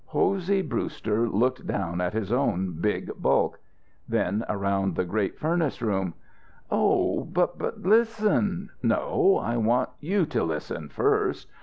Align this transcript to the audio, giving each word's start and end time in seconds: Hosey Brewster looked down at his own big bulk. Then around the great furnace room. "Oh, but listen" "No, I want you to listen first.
Hosey 0.05 0.63
Brewster 0.63 1.29
looked 1.29 1.67
down 1.67 2.01
at 2.01 2.13
his 2.13 2.31
own 2.31 2.71
big 2.81 3.21
bulk. 3.21 3.59
Then 4.09 4.43
around 4.49 4.95
the 4.95 5.05
great 5.05 5.37
furnace 5.37 5.79
room. 5.79 6.15
"Oh, 6.71 7.23
but 7.23 7.83
listen" 7.83 8.69
"No, 8.97 9.37
I 9.37 9.57
want 9.57 9.89
you 9.99 10.25
to 10.25 10.43
listen 10.43 10.89
first. 10.89 11.51